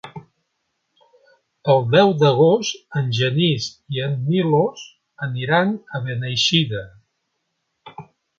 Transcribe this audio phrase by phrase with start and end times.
[1.73, 3.67] El deu d'agost en Genís
[3.97, 4.87] i en Milos
[5.29, 6.83] aniran a Beneixida.